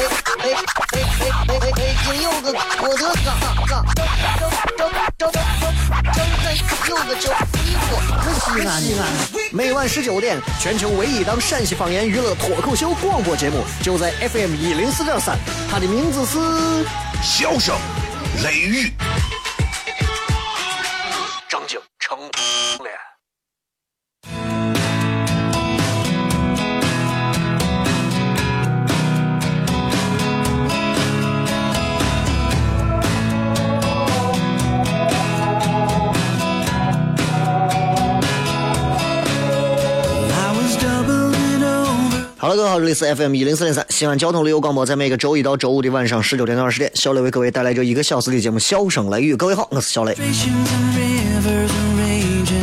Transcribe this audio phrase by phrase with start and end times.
[0.00, 0.06] 北
[0.42, 1.04] 北
[1.46, 3.38] 北北北京有个郭德纲，
[3.68, 5.42] 张张张张张
[6.88, 7.90] 有个叫李波，
[8.34, 9.00] 西安西安。
[9.52, 15.36] 每晚十九点，全球唯一档陕西方言娱乐脱口秀广播节目，就在 FM 一零四点三，
[15.70, 16.38] 它的名字是
[17.22, 17.76] 《笑声
[18.42, 18.90] 雷雨》。
[42.70, 49.34] 好，这里是 FM 一零四点三西安交通旅游广播，在每个周一到周五的晚上十九点到二十点，小雷为各位带来这一个小时的节目《笑声雷雨》。
[49.36, 50.16] 各位好，我是小雷。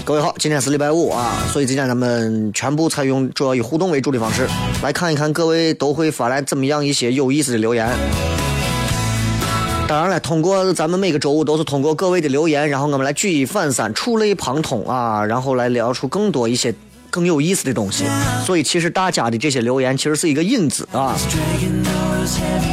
[0.05, 4.47] 各位好，今天是礼拜五啊，所以今天咱们全部采用主要以互动为主的方式，
[4.81, 7.85] 来看一看各位都会发来怎么样一些有意思的留言。
[9.89, 16.73] 当然了，通过咱们每个周五都是通过各位的留言，然后我们来举一反三、触类旁通啊，然后来聊出更多一些。
[17.09, 18.05] 更有意思的东西，
[18.45, 21.15] 所以其实大家的这些留言其实是一个引子啊。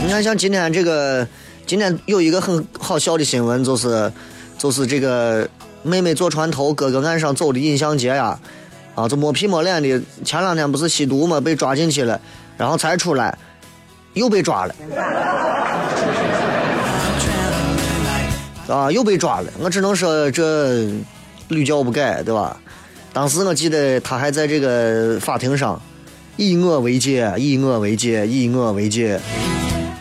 [0.05, 1.27] 你看，像今天这个，
[1.67, 4.13] 今天有一个很好笑的新闻，就是
[4.59, 5.49] 就是这个
[5.83, 8.39] 妹妹坐船头，哥哥岸上走的尹相杰呀，
[8.95, 12.21] 啊，这摸皮摸脸的，前两天不是吸毒嘛，被抓进去了，
[12.57, 13.37] 然后才出来，
[14.15, 14.75] 又被抓了，
[18.69, 19.51] 啊，又被抓了。
[19.61, 20.89] 我只能说这
[21.49, 22.57] 屡教不改，对吧？
[23.15, 25.81] 当时我记得他还在这个法庭上，
[26.37, 29.21] 以我为戒，以我为戒，以我为戒，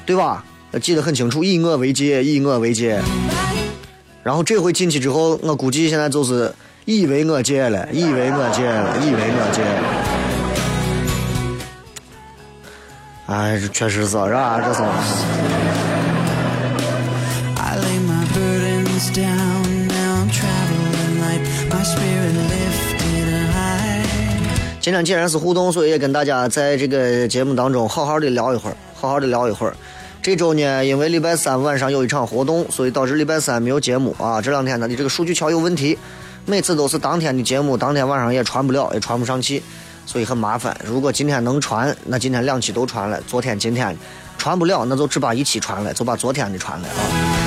[0.03, 0.43] 对吧？
[0.81, 2.99] 记得很清楚，以我为戒，以我为戒。
[4.23, 6.51] 然后这回进去之后，我估计现在就是
[6.85, 9.83] 以为我戒了，以为我戒了，以为我戒了。
[13.27, 14.59] 哎，确实是，是吧？
[14.59, 14.81] 这是。
[24.83, 29.73] 今天既然是互动，所以也跟大家在这个节目当中好好的聊一会儿，好好的聊一会儿。
[30.21, 34.41] 这周呢，因为礼拜三晚上有一场活动，所以导致礼拜三没有节目啊。
[34.41, 35.97] 这两天呢，你这个数据桥有问题，
[36.45, 39.63] 每次都是当天的节目，当天晚上也传不了，也传不上去，
[40.05, 40.75] 所以很麻烦。
[40.85, 43.97] 如果今天能传，那今天两期都传了；昨天、今天
[44.37, 47.42] 传不了，那就只把一期传了，就把昨天的传了啊。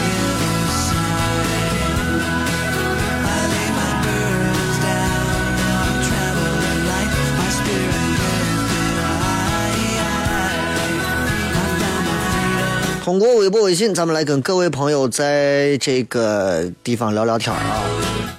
[13.06, 17.84] 通过微博、微信，咱们来跟各位朋友在这个地方聊聊天啊，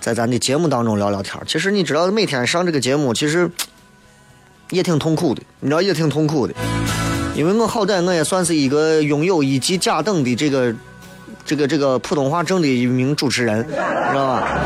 [0.02, 3.50] 在咱的节目当中聊聊天其实你知道，每天上这个节目，其实
[4.72, 6.54] 也挺痛苦的，你知道也挺痛苦的，
[7.34, 10.76] 因为我好歹我也算是一个拥有一级甲等的这个
[11.48, 13.74] 这个这个普通话证的一名主持人，知
[14.18, 14.60] 道吧？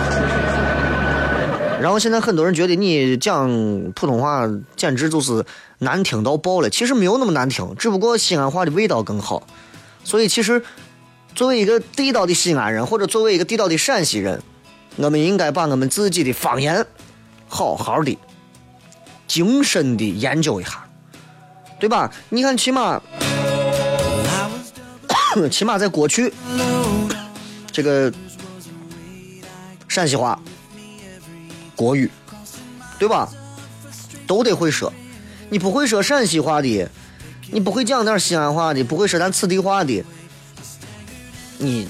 [1.80, 3.48] 然后现在很多人觉得你讲
[3.94, 5.46] 普通话简直就是
[5.78, 9.44] 难听到爆了，其实没有那么难听，只不过西安话的味道更好。
[10.04, 10.64] 所以，其实
[11.34, 14.42] 作为一个地道的西安人，或者作为一个地道的陕西人，
[14.98, 16.86] 我们应该把我们自己的方言
[17.48, 18.18] 好好的、
[19.28, 20.84] 精深的研究一下，
[21.80, 22.12] 对吧？
[22.30, 23.02] 你看，起码，
[25.50, 26.34] 起码在过去，
[27.72, 28.12] 这个
[29.88, 30.38] 陕西话、
[31.76, 32.10] 国语，
[33.00, 33.30] 对吧？
[34.28, 34.92] 都得会说。
[35.50, 36.90] 你不会说陕西话的。
[37.54, 40.04] 你不会讲点西安话的，不会说咱此地话的，
[41.58, 41.86] 你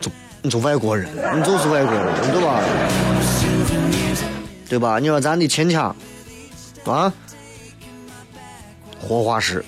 [0.00, 2.62] 就你就外国人，你就是外国人，对吧？
[4.68, 4.98] 对吧？
[4.98, 5.94] 你说咱的秦腔
[6.86, 7.12] 啊，
[8.98, 9.62] 活化石，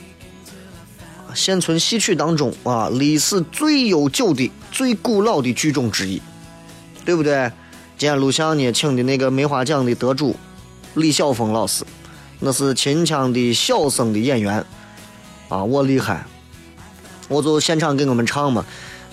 [1.35, 6.23] 现存戏曲当中啊历史最悠久的、最古老的剧种之一，
[7.05, 7.53] 对不对？
[7.99, 10.35] 今天录像呢，请的那个梅花奖的得主
[10.95, 11.85] 李晓峰老师。
[12.44, 14.65] 那是秦腔的小生的演员，
[15.49, 16.27] 啊，我厉害，
[17.29, 18.65] 我就现场给我们唱嘛。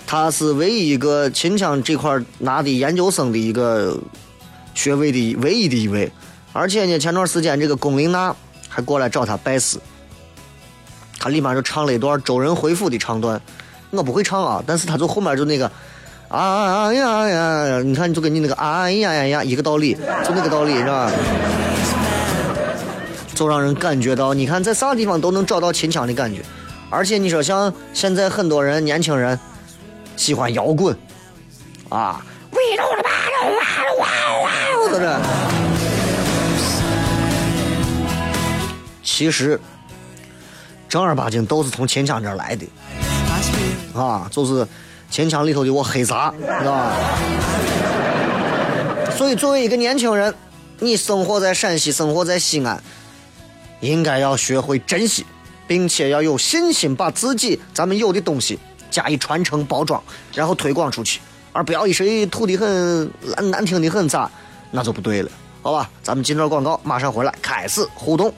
[0.04, 3.96] 他是唯一一个秦腔这块拿的研究生的一个
[4.74, 6.10] 学位的唯一的一位，
[6.52, 8.34] 而且呢，前段时间这个龚琳娜
[8.68, 9.78] 还过来找他拜师，
[11.20, 13.40] 他立马就唱了一段周仁回府的唱段，
[13.90, 15.70] 我不会唱啊，但是他就后面就那个
[16.26, 17.80] 啊呀呀！
[17.80, 19.94] 你看，就跟你那个啊呀呀呀一个道理，
[20.26, 21.12] 就那个道理，是吧？
[23.40, 26.42] 就让人感觉到，你看在啥地方都能找到秦腔的感觉。
[26.90, 29.40] 而且你说像现在很多人年轻人
[30.14, 30.94] 喜欢摇滚，
[31.88, 32.22] 啊，
[39.02, 39.58] 其实
[40.86, 42.66] 正儿八经都是从秦腔这儿来的，
[43.98, 44.68] 啊，就是
[45.08, 46.92] 秦腔里头的我黑撒，知道吧？
[49.16, 50.34] 所以作为一个年轻人，
[50.78, 52.82] 你生活在陕西，生活在西安，
[53.80, 55.26] 应该要学会珍惜。
[55.66, 58.58] 并且要有信心，把自己咱们有的东西
[58.90, 60.02] 加以传承包装，
[60.34, 61.20] 然后推广出去，
[61.52, 64.28] 而不要一谁土的很难难听的很咋，
[64.72, 65.30] 那就不对了，
[65.62, 65.88] 好吧？
[66.02, 68.34] 咱们进段广告，马上回来开始互动。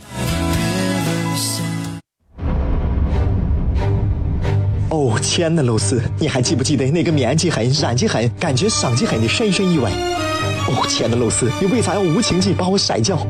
[4.90, 9.90] 哦，亲爱的露丝，你还记不记得那个面积狠、染技狠、感觉伤及狠的深深意外？
[10.68, 13.26] 哦，亲爱的露丝，你为啥要无情地把我甩掉？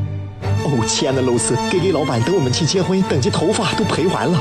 [0.64, 4.38] 哦，亲爱的露丝给给老板等我们去结婚，等这头发都赔完了。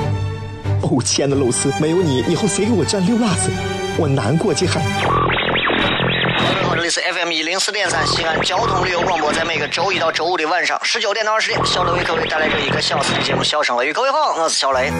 [0.84, 3.50] 哦，亲爱的露丝，没有你，以后谁给我粘溜辣子？
[3.98, 4.82] 我难过极很。
[4.84, 13.92] 各位好，这里是 FM 一零四点三西安交通旅游广播，在每个周一到周五的晚上十九点到二十点，小雷为各位带来这一个小时的节目《笑声雷雨》。
[13.94, 14.92] 各位好，我是小雷。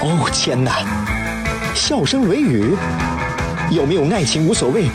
[0.00, 0.72] 哦，天哪！
[1.74, 2.76] 笑声雷雨，
[3.70, 4.88] 有没有爱情无所谓，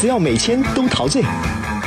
[0.00, 1.22] 只要每天都陶醉。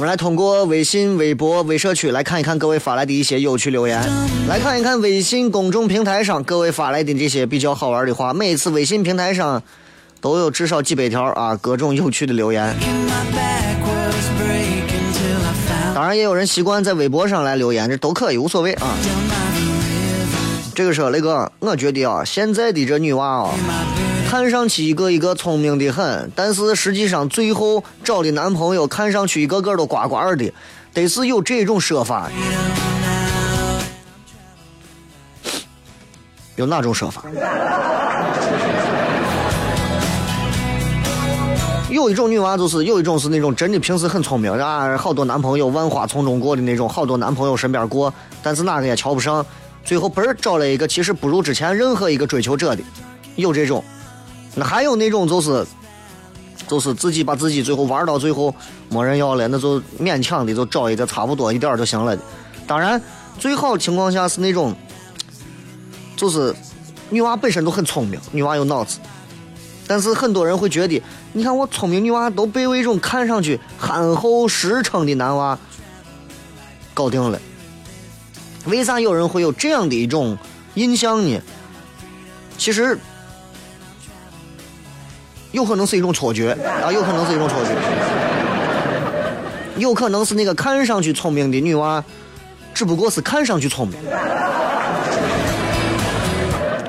[0.00, 4.02] 我们来通过微信、微博、微社区来看一看各位发来的一些有趣留言，
[4.48, 8.32] 来看一看微信公众平台上各位发来的这些比较好玩的话。
[8.32, 9.62] 每次微信平台上
[10.22, 12.74] 都有至少几百条啊，各种有趣的留言。
[15.94, 18.96] 当然，也有人习惯在微博上来留言，这都可以，无所谓啊。
[20.74, 23.50] 这个说雷哥，我觉得啊，现在的这女娃啊。
[24.30, 30.52] 看上去一个一个聪明的很，但是实际上最后找的男朋友看上去一个个都瓜瓜的，
[30.94, 32.30] 得是有这种说法。
[36.54, 37.24] 有哪种说法？
[41.90, 49.44] 有一种女娃就是，有一种是那种真的平时很聪明啊，好多男朋友万花丛中过的那种，好多男朋友身边过，但是哪个也瞧不上，
[49.84, 52.82] 最后嘣儿找了一个其实不如之前任何一个追求者的，
[53.34, 53.82] 有这种。
[54.56, 55.64] 那还有那种就是，
[56.66, 58.52] 就是自己把自己最后玩到最后
[58.88, 62.18] 没人要了，那就勉强的就找一个差不多一点就行了。
[62.66, 63.00] 当然，
[63.38, 64.74] 最好情况下是那种，
[66.16, 66.54] 就是
[67.10, 68.98] 女娃本身都很聪明，女娃有脑子，
[69.86, 71.00] 但是很多人会觉得，
[71.32, 75.56] 你看我聪明女娃都被一种看上去憨厚实诚的男娃
[76.92, 77.40] 搞定了。
[78.66, 80.36] 为啥有人会有这样的一种
[80.74, 81.40] 印象呢？
[82.58, 82.98] 其实。
[85.52, 86.52] 有可能是一种错觉
[86.82, 87.70] 啊，有可能是一种错觉，
[89.76, 92.02] 有可能是那个看上去聪明的女娃，
[92.72, 93.98] 只不过是看上去聪明，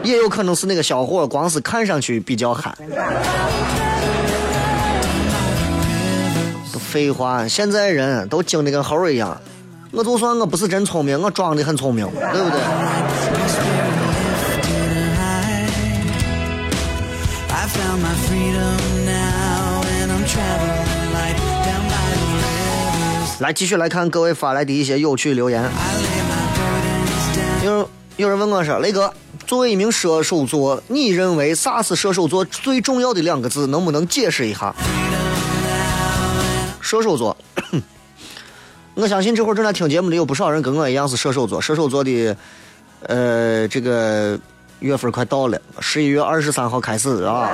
[0.03, 2.75] 也有可能是那个小伙光是看上去比较憨。
[6.91, 9.39] 废话，现在人都精的跟猴一样，
[9.91, 12.59] 我就算我不是真聪明，我装的很聪明，对不对？
[23.39, 25.67] 来，继续来看各位发来的一些有趣留言。
[27.65, 29.11] 有有人问我说：“雷哥，
[29.47, 33.65] 作为一名射手座，你认为啥是射手座最重要的两个字？
[33.67, 34.75] 能不能解释一下？”
[36.79, 37.35] 射手座，
[38.93, 41.59] 我相信这会儿正在听节目的有不少人跟我一样是射手座。
[41.59, 42.37] 射手座的，
[43.03, 44.39] 呃，这个
[44.81, 47.49] 月份快到了，十一月二十三号开始啊。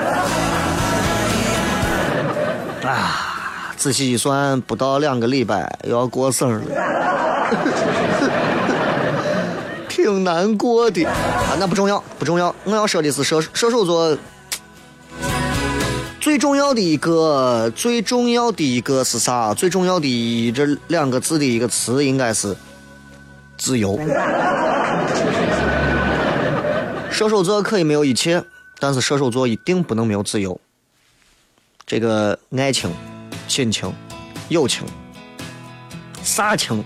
[2.84, 7.52] 啊，仔细一算，不到两个礼拜又要过生日了，
[9.90, 11.58] 挺难过的啊。
[11.60, 12.56] 那不重要，不重要。
[12.64, 14.18] 我要说的是射射手座
[16.22, 19.54] 最重要的一个，最重要的一个是啥？
[19.54, 22.56] 最重要的这两个字的一个词应该是
[23.58, 24.00] 自由。
[27.18, 28.44] 射手座可以没有一切，
[28.78, 30.62] 但是射手座一定不能没有自由。
[31.84, 32.94] 这个爱情、
[33.48, 33.92] 亲情、
[34.50, 34.86] 友情、
[36.22, 36.86] 啥情，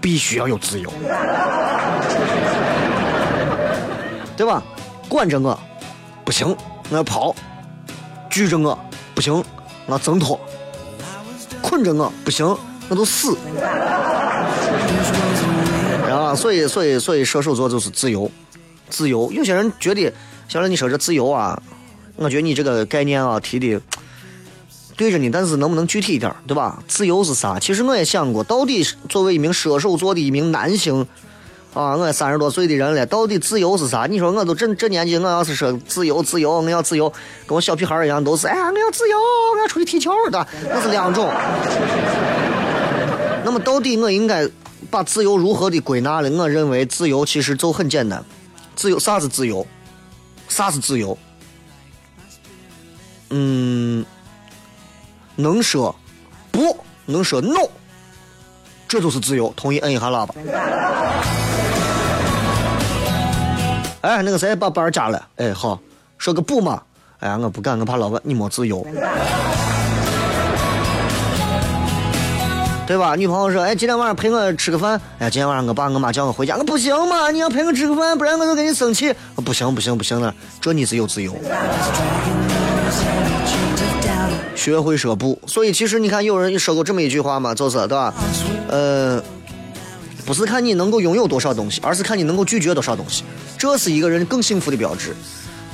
[0.00, 0.92] 必须要有自由，
[4.36, 4.60] 对吧？
[5.08, 5.56] 管着我
[6.24, 6.48] 不行，
[6.88, 7.32] 我要跑；
[8.28, 8.76] 拘着我
[9.14, 9.32] 不行，
[9.86, 10.36] 我要挣脱；
[11.62, 12.44] 困着我不行，
[12.88, 13.38] 我就死。
[16.08, 18.28] 然后，所以，所以，所以，射手座就是自由。
[18.90, 20.12] 自由，有些人觉得，
[20.48, 21.62] 小亮，你说这自由啊，
[22.16, 23.80] 我觉得你这个概念啊提的
[24.96, 26.82] 对着你，但是能不能具体一点，对吧？
[26.86, 27.58] 自由是啥？
[27.58, 31.06] 其实我也想过，到底作为一名射手座的一名男性
[31.72, 34.06] 啊，我三十多岁的人了，到底自由是啥？
[34.06, 37.10] 你说我都这这年纪，我要是说自由，自由，我要自由，
[37.46, 39.16] 跟我小屁孩一样，都是哎呀，我要自由，
[39.54, 41.30] 我要出去踢球的，那是两种。
[43.42, 44.46] 那么到底我应该
[44.90, 46.30] 把自由如何的归纳呢？
[46.30, 48.22] 我认为自由其实就很简单。
[48.80, 49.66] 自由啥是自由？
[50.48, 51.18] 啥是自由？
[53.28, 54.02] 嗯，
[55.36, 55.94] 能说
[56.50, 57.68] 不能说 no，
[58.88, 59.52] 这就是自由。
[59.54, 60.34] 同意摁一下喇叭。
[64.00, 65.28] 哎，那个谁把班加了？
[65.36, 65.78] 哎，好，
[66.16, 66.82] 说个不嘛？
[67.18, 68.82] 哎呀，我不敢，我怕老板你没自由。
[72.90, 73.14] 对吧？
[73.14, 77.30] 女朋友说：“哎，今天晚上陪我吃个饭。”哎，今天晚上我爸我妈叫我回家，我不行嘛！
[77.30, 79.14] 你要陪我吃个饭，不然我就跟你生气。
[79.36, 81.32] 不行不行不行了，这你是有自由。
[84.56, 85.40] 学会说不。
[85.46, 88.12] 所以其实你看，有人说过这么一句话嘛，就是对吧？
[88.68, 89.22] 呃，
[90.26, 93.22] 不是看你能够拥有多少东西，而是看你能够拒绝多少东西。
[93.56, 95.14] 这是一个人更幸福的标志。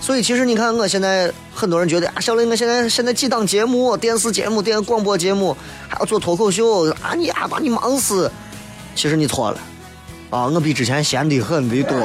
[0.06, 5.56] 所以其实你看，我现在很多人觉得啊，小雷，我现在现在几档节目，电视节目、电广播节目，
[5.88, 8.30] 还要做脱口秀啊，你啊把你忙死。
[8.94, 9.58] 其实你错了，
[10.30, 11.98] 啊，我比之前闲的很的多，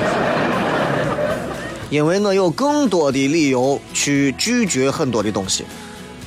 [1.90, 5.66] 因为我有更多的理由去拒绝很多的东西，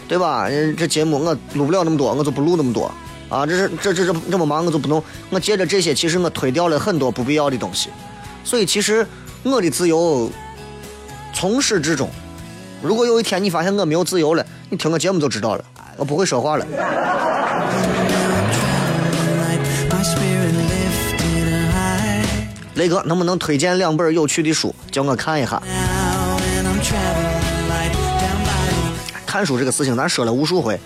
[0.07, 0.47] 对吧？
[0.77, 2.91] 这节目我录不了那么多，我就不录那么多
[3.29, 3.47] 啊。
[3.47, 5.01] 这是这这这这么忙，我就不能。
[5.31, 7.89] 我借着这些，其实我推掉了很多不必要的东西。
[8.43, 9.03] 所以其实
[9.41, 10.29] 我的自由。
[11.33, 12.09] 从始至终，
[12.81, 15.65] 如果有一天你发现我没有自由了，你听我节目就知道了，
[15.97, 16.65] 我不会说话了。
[22.75, 25.61] 雷哥，能不能推荐两本有趣的书，叫我看一下？
[29.25, 30.79] 看书这个事情，咱说了无数回，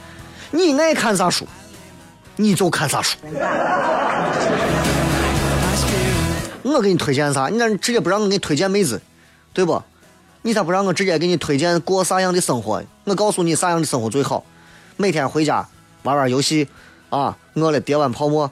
[0.52, 1.48] 你爱看啥书，
[2.36, 3.18] 你就看啥书。
[6.64, 7.48] 我给你推荐啥？
[7.48, 9.02] 你咋直接不让我给你推荐妹子，
[9.54, 9.82] 对不？
[10.46, 12.80] 你咋不让我直接给你推荐过啥样的生活？
[13.06, 14.44] 我告诉你啥样的生活最好，
[14.96, 15.68] 每天回家
[16.04, 16.68] 玩玩游戏，
[17.10, 18.52] 啊，饿了叠碗泡沫，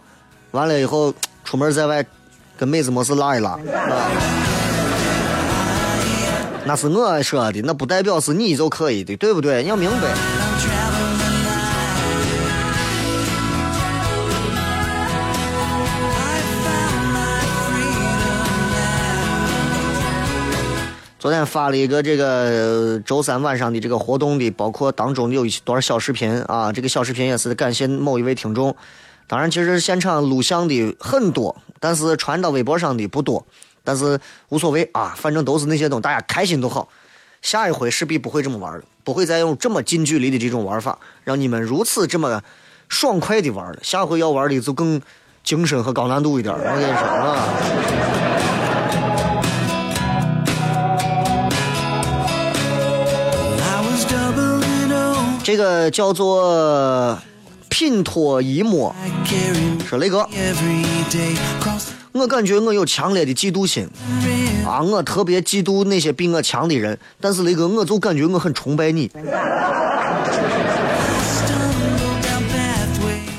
[0.50, 1.14] 完了以后
[1.46, 2.04] 出门在外
[2.58, 4.10] 跟妹子没事拉一拉，啊，
[6.66, 9.62] 那是我说的，那不代表是你就可以的，对不对？
[9.62, 10.53] 你要明白。
[21.24, 28.76] 昨天发了一个这个周三晚上的这个活动的，包括当中有一段小视频啊，这个小视频也是感谢某一位听众。
[29.26, 33.46] 当然，其实现场录像的很多，但是传到微博上的不多，
[33.86, 36.90] 但是无所谓啊，反正都是那些东西，大家开心就好。
[37.42, 42.42] 下一回势必不会这么玩了，不会再用这么近距离的这种玩法，让你们如此这么
[42.90, 43.80] 爽快的玩了。
[43.82, 45.02] 下回要玩的就更
[45.42, 48.23] 精神和高难度一点，我跟你说啊。
[55.56, 57.16] 这个叫做
[57.70, 58.92] 品托一摸，
[59.88, 60.28] 说雷哥，
[62.12, 63.88] 我感觉我有强烈的嫉妒心
[64.66, 69.12] 啊，我特别嫉妒那些比我强的人，但是雷哥，我就感觉我很崇拜你。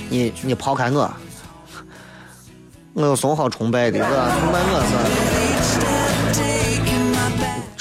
[0.08, 1.12] 你你抛开我，
[2.92, 3.98] 我有什么好崇拜的？
[3.98, 4.36] 是吧？
[4.38, 5.33] 崇拜我是？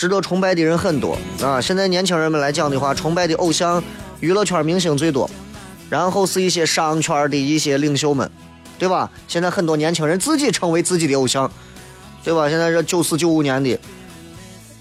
[0.04, 1.62] 值得崇拜的人很多啊！
[1.62, 3.82] 现在年轻人们来讲的话，崇拜的偶像。
[4.20, 5.30] 娱乐圈明星最多，
[5.90, 8.30] 然后是一些商圈的一些领袖们，
[8.78, 9.10] 对吧？
[9.30, 11.50] 现在很多年轻人自己成为自己的偶像，
[12.22, 12.50] 对吧？
[12.50, 13.80] 现在这九四九五年的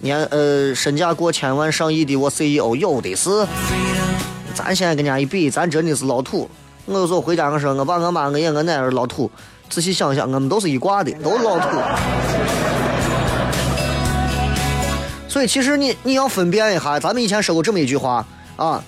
[0.01, 3.47] 年呃身价过千万上亿的我 CEO 有的是，
[4.55, 6.51] 咱现在跟人家一比，咱真的是老土。
[6.87, 9.31] 我有时候回家我说我爸我妈我爷我奶是老土，
[9.71, 11.79] 仔细想想我们都是一挂的，都老土。
[15.33, 18.23] 所以其实你你要分辨一下，咱们以前说过这么一句话
[18.57, 18.85] 啊，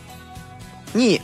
[0.93, 1.19] 你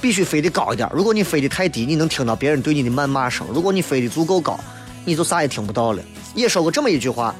[0.00, 0.88] 必须飞得高一点。
[0.90, 4.58] 如果你飞得太低，你能听到别人对你的谩骂声；如果你飞得足够高，
[5.04, 6.02] 你就啥也听不到了。
[6.34, 7.34] 也说过这么一句话，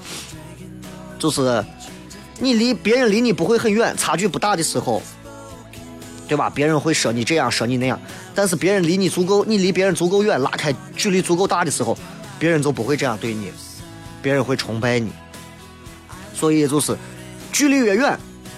[1.19, 1.65] 就是
[2.39, 5.01] 你离别人离你不会很远，差距不大的时候，
[6.29, 6.53] 对吧？
[6.55, 7.99] 别人会说你这样说你那样，
[8.35, 11.97] 但是别人离你足够，你离别人足够远，拉开距离足够大的时候，
[12.39, 13.51] 别人就不会这样对你，
[14.21, 15.11] 别人会崇拜你。
[16.39, 16.97] 所以就是，
[17.51, 18.17] 距离越远，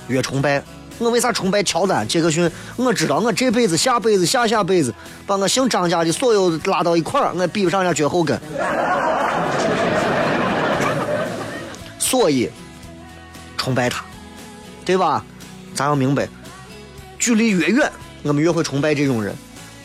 [0.08, 0.62] 越崇拜。
[0.98, 2.50] 我为啥崇拜乔丹、杰克逊？
[2.76, 4.92] 我知道我这辈子、下辈子、下下辈子，
[5.26, 8.38] 把我姓张家的所有拉到一块儿，我比不上人家脚后跟。
[11.98, 12.50] 所以，
[13.56, 14.04] 崇拜他，
[14.84, 15.24] 对吧？
[15.74, 16.28] 咱要明白，
[17.18, 17.90] 距离越远，
[18.24, 19.32] 我们越会崇拜这种人；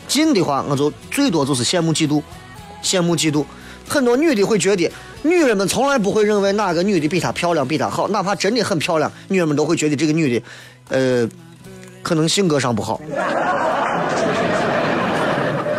[0.06, 2.22] 近的话，我就最多就是羡慕嫉妒，
[2.82, 3.42] 羡慕嫉妒。
[3.88, 4.92] 很多女的会觉得。
[5.26, 10.44] 女人们从来不会认为哪个女的比她漂亮、比她好，哪怕真的很漂亮，女人们都会觉得这个女的，
[10.90, 11.28] 呃，
[12.02, 13.00] 可能性格上不好，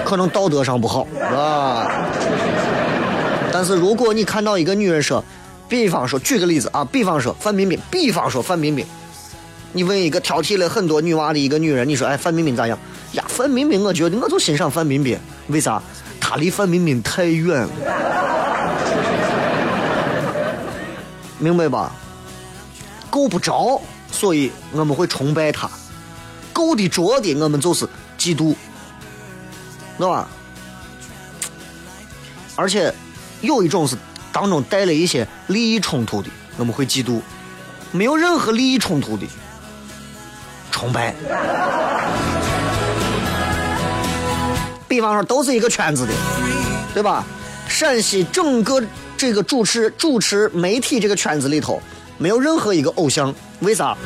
[0.05, 1.89] 可能道德上不好，啊。
[3.51, 5.23] 但是如果你看到一个女人说，
[5.69, 8.85] 比方说举个例子啊，比方说范冰冰，比方说范冰冰，
[9.71, 12.77] 你问一个挑剔了很多女娃的一个女人，你说哎范冰冰咋样？
[13.13, 15.81] 呀，范冰冰，我觉得我就欣赏范冰冰，为啥？
[16.19, 17.69] 她离范冰冰太远了。
[21.39, 21.91] 明白吧？
[23.09, 25.69] 够不着，所以我们会崇拜他；
[26.51, 27.85] 够的着的，我们就是
[28.17, 28.55] 嫉妒，
[29.97, 30.27] 知道吧？
[32.55, 32.93] 而且
[33.41, 33.95] 有一种是
[34.31, 37.21] 当中带了一些利益冲突的，我们会嫉妒；
[37.91, 39.25] 没有任何利益冲突的，
[40.71, 41.15] 崇拜。
[44.87, 46.13] 比方说，都是一个圈子的，
[46.93, 47.23] 对吧？
[47.67, 48.83] 陕西整个。
[49.17, 51.81] 这个主持主持媒体这个圈子里头，
[52.19, 53.97] 没有任何一个偶像，为啥？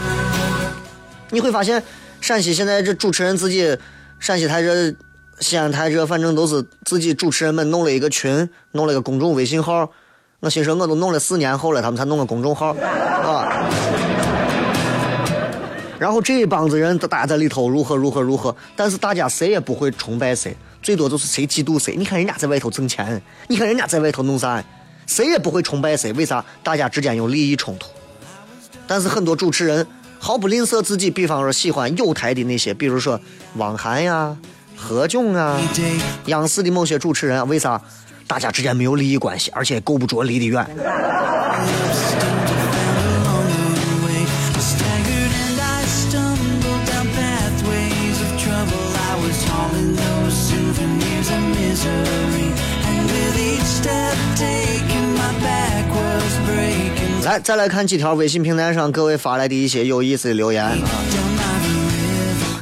[1.30, 1.84] 你会发现，
[2.22, 3.78] 陕西现在这主持人自己，
[4.20, 4.96] 陕西台这、
[5.40, 9.92] 西安台这，反正都是自己主持人们弄了一个群，弄了个公众微信号。
[10.40, 13.70] 我心说，我都弄了四年后了，他们才弄个公众号，啊。
[16.00, 21.96] 然后这一帮子人大家在里头如何如何如何，但是大家谁也不会崇拜谁，最多就是谁嫉妒谁。
[21.96, 24.64] 你看人家在外头挣钱，你看人家在外头弄啥？
[25.12, 26.44] 谁也不会崇拜谁，为啥？
[26.64, 27.90] 大家之间有利益冲突。
[28.88, 29.86] 但是很多主持人
[30.18, 33.20] 毫不吝啬自己，比方说喜欢有台的那些，比如说
[33.58, 34.34] 汪涵呀、
[34.78, 35.60] 何炅啊、
[36.28, 37.82] 央视的某些主持人，为啥？
[38.26, 40.66] 大家之间没有利益关系，而且够不着，离得远。
[57.24, 60.78] 来，再来看几条微信平台上各位发来的一些有意思的留言。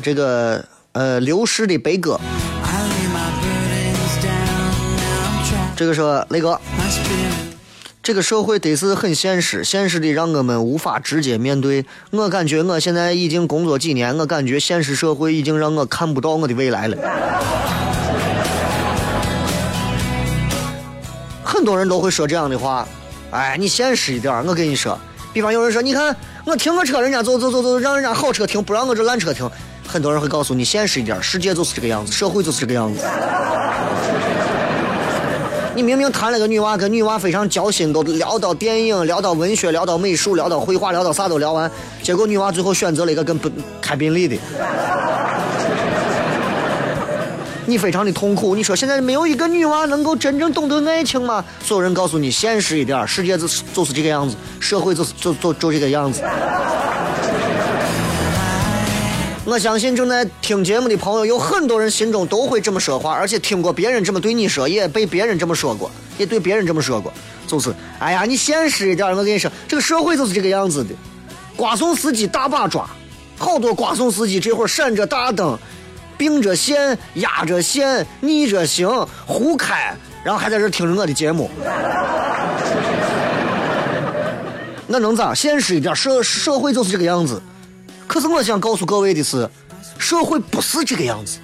[0.04, 2.20] 这个呃，流逝的悲歌，
[5.78, 6.60] 这个说雷哥，
[8.04, 11.86] 这个社会得是很现实，现实的让我们无法直接面对。
[12.12, 16.98] 我感觉我现在已经工作几年，我感觉现实社会已经让我看不到我的未来了。
[21.44, 22.86] 很多人都会说这样的话。
[23.32, 24.98] 哎，你现实一点我跟你说，
[25.32, 26.16] 比方有人说，你看
[26.46, 29.50] 我停个车，人家走走走走，让人家好车停，不让我这烂车停。
[29.88, 33.06] 很多人会告诉你，现实一点世界就是这个样子，社会就是这个样子。
[35.76, 44.36] 你明明谈了个女娃，跟女娃非常交心，都聊到电影，聊到文学，聊到美术，聊到绘画，聊到啥都聊完，结果女娃最后选择了一个跟不开宾利的。
[47.70, 51.46] 你非常的痛苦，你说现在没有一个女娃能够真正懂得爱情吗？
[51.64, 56.24] 所有人告诉你，现实一点，世界就是就是这个样子，社会就是就就就这个样子。
[59.46, 67.14] 我相信正在听节目的朋友，有很多人心中都会这么说话，而且听过别人这么对你说，也被别人这么说过，也对别人这么说过，
[67.46, 70.90] 就是，哎呀，你现实一点，我跟你说，这个社会就是这个样子的。
[71.56, 72.90] 瓜送司机大把抓，
[73.38, 75.56] 好多瓜送司机这会儿闪着大灯。
[76.20, 78.90] 并着线，压着线，逆着行，
[79.26, 81.50] 胡开，然后还在这听着我的节目，
[84.86, 85.34] 那能咋？
[85.34, 87.42] 现实一点，社社会就是这个样子。
[88.06, 89.50] 可是我想告诉各位的是，
[89.98, 91.38] 社会不是这个样子，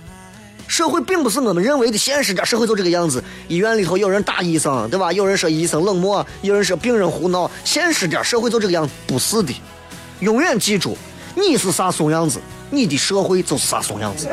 [0.68, 3.24] 社会并不是我们认为的现实点，社会就这个样子。
[3.48, 5.14] 医院里头有人打医生，对吧？
[5.14, 7.50] 有人说医生冷漠，有人说病人胡闹。
[7.64, 9.56] 现实点，社会就这个样子，不是的。
[10.20, 10.98] 永远记住，
[11.34, 12.42] 你是啥怂样子。
[12.76, 14.28] 你的社会就是啥怂样子？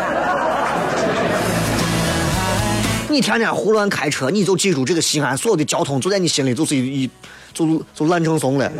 [3.08, 7.10] 你天天胡乱开车，你就记住这个西安所有的交通就在你心里就是一一
[7.52, 8.72] 就就烂成怂了。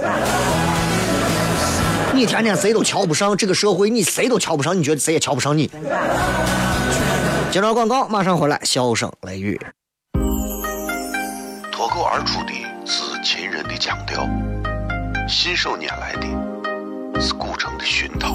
[2.15, 5.71] 你天天谁都瞧不上这个社会，你谁都瞧不上，你觉得谁也瞧不上你。
[7.51, 9.61] 接着广告，马上回来，笑声雷雨。
[11.71, 12.53] 脱口而出的
[12.87, 14.27] 是秦人的腔调，
[15.29, 18.35] 信手拈来的是古城的熏陶，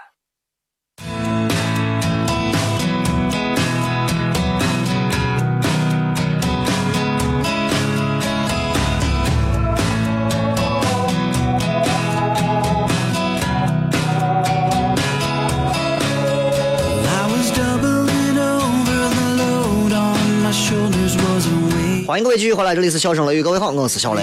[22.23, 24.21] 各位继续回来，这里是笑声雷雨，各位好，我是小雷。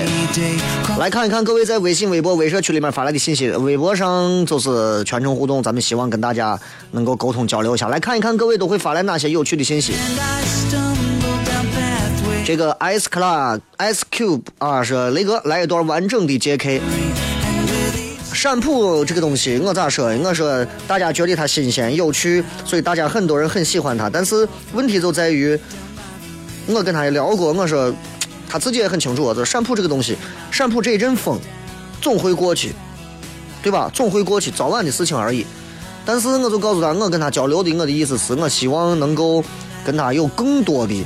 [0.98, 3.50] 来看一看各位在微信、微博、微社区里面发来的信息。
[3.50, 6.58] 微博上就是全程互动，咱们希望跟大家
[6.92, 7.88] 能够沟通交流一下。
[7.88, 9.94] 来看一看各位都会发来哪些有趣的信息。
[12.46, 16.80] 这个 Ice Club Ice Cube 啊，是雷哥来一段完整的 JK。
[18.32, 20.16] 闪普这个东西，我咋说？
[20.22, 24.08] 我说大家觉得它新鲜有趣，所以大家很多人很喜欢它。
[24.08, 25.58] 但是问题就在于。
[26.68, 27.92] 我跟他也聊过，我说
[28.48, 30.16] 他自己也很清楚，这闪普这个东西，
[30.50, 31.38] 闪普这一阵风
[32.00, 32.72] 总会过去，
[33.62, 33.90] 对吧？
[33.92, 35.46] 总会过去，早晚的事情而已。
[36.04, 39.44] 但是我就告诉他，我跟他交流的，我的意思是我希望能够
[39.84, 41.04] 跟他有更多的、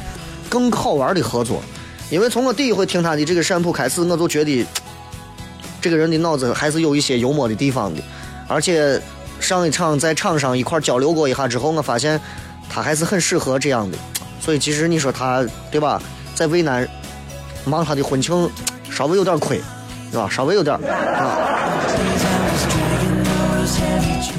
[0.48, 1.62] 更好玩的合作。
[2.10, 4.66] 因为从我第一回听他的这个闪普开始，我就觉得
[5.80, 8.02] 这个人的脑子还是有一些幽默的地方的。
[8.46, 9.00] 而且
[9.40, 12.20] 上一场在场上一块交流过一下之后，我发现
[12.68, 13.96] 他还是很适合这样的。
[14.42, 16.02] 所以其实你说他对吧，
[16.34, 16.86] 在渭南
[17.64, 18.50] 忙他的婚庆，
[18.90, 19.60] 稍微有点亏，
[20.10, 20.28] 是吧？
[20.28, 21.38] 稍微有点啊。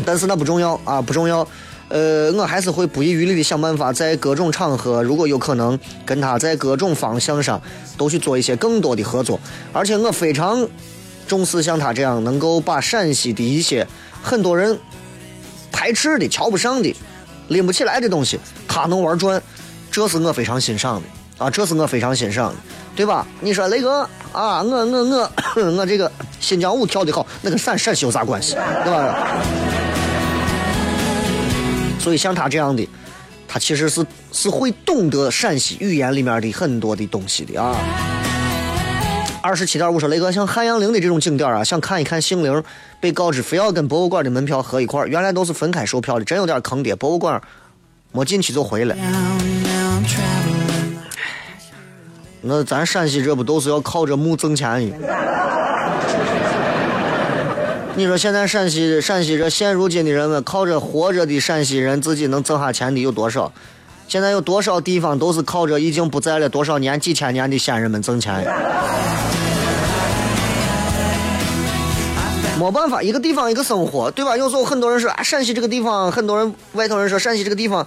[0.06, 1.48] 但是那不重要啊，不重要。
[1.88, 7.62] 呃，我还是会不遗余力的想办法，在各种场合，如果有可能，跟他在各种方向上
[7.98, 9.40] 都去做一些更多的合作。
[9.72, 10.68] 而且我非常
[11.28, 13.88] 重视像他这样能够把陕西的一些
[14.22, 14.78] 很多人
[15.72, 16.94] 排斥的、瞧不上的、
[17.48, 18.38] 拎不起来的东西，
[18.68, 19.42] 他能玩转。
[19.94, 21.52] 这是我非常欣赏的啊！
[21.52, 22.56] 这是我非常欣赏的，
[22.96, 23.28] 对吧？
[23.42, 24.02] 你说雷哥
[24.32, 25.30] 啊，我我我
[25.78, 29.28] 我这个新疆舞跳的好，那跟陕陕西有啥关系，对吧？
[32.00, 32.90] 所以像他这样的，
[33.48, 37.78] 他其实是是会懂得陕西语言里面的很多的东西的啊。
[39.44, 42.64] 二十七点五说雷哥，像汉阳陵的这种景点啊，想看一看杏陵，
[43.00, 46.96] 被告知非要跟博物馆的门票合一块原来都是分开售票的，真有点坑爹。
[46.96, 47.40] 博物馆
[48.14, 48.96] 没进去就回来。
[52.40, 54.96] 那咱陕西这不都是要靠着墓挣钱的？
[57.96, 63.52] 你说现在陕西陕西这现如今的人们靠着活着的陕西人自己能挣下钱的有多少？
[64.08, 68.46] 现在有多少地方都是靠着已经不在了多少年几千年的先人们挣钱？
[72.64, 74.38] 没办法，一个地方一个生活，对吧？
[74.38, 77.86] 有时候很多人说啊，陕西这个地方，很多人外头人说陕西这个地方，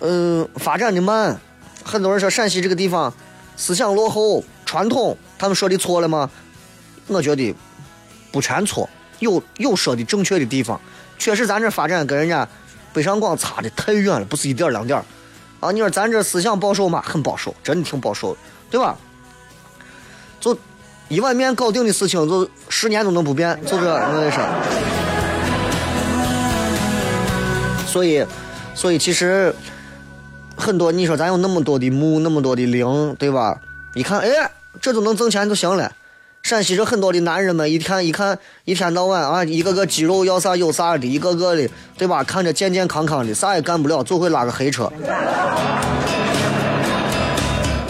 [0.00, 1.40] 嗯，发展的慢。
[1.84, 3.14] 很多人说陕西这个地方。
[3.56, 6.28] 思想落后，传统，他们说的错了吗？
[7.06, 7.54] 我觉得
[8.30, 8.88] 不全错，
[9.20, 10.80] 有有说的正确的地方。
[11.18, 12.46] 确实，咱这发展跟人家
[12.92, 15.00] 北上广差的太远了，不是一点两点
[15.60, 15.72] 啊！
[15.72, 17.02] 你说咱这思想保守吗？
[17.04, 18.38] 很保守，真的挺保守的，
[18.70, 18.96] 对吧？
[20.38, 20.56] 就
[21.08, 24.42] 一碗面搞定的事情，就十年都能不变，就这，我跟你说。
[27.86, 28.24] 所以，
[28.74, 29.54] 所以其实。
[30.60, 33.56] 很多，你说咱有那么多的墓，那么多的陵，对吧？
[33.94, 35.92] 一看，哎，这都能挣钱就行了。
[36.42, 42.24] 陕西这很多的男人们，一看一看，一天到晚啊，一个个肌肉要啥有啥的，一个个的，对吧？
[42.24, 44.92] 看着健健康康的，啥也干不了，就会拉个黑车。